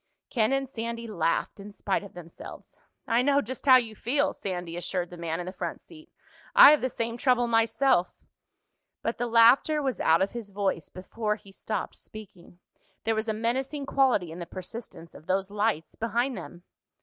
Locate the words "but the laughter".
9.03-9.79